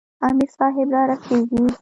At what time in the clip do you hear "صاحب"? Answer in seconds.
0.57-0.87